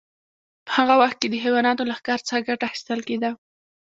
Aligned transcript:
په 0.65 0.71
هغه 0.77 0.95
وخت 1.01 1.17
کې 1.21 1.27
د 1.29 1.35
حیواناتو 1.43 1.87
له 1.89 1.95
ښکار 1.99 2.19
څخه 2.27 2.45
ګټه 2.47 2.63
اخیستل 2.67 2.99
کیده. 3.09 3.29